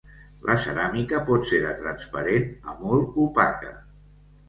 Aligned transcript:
La 0.49 0.55
ceràmica 0.63 1.19
pot 1.27 1.45
ser 1.51 1.61
de 1.67 1.75
transparent 1.83 2.51
a 2.75 2.79
molt 2.83 3.25
opaca. 3.29 3.75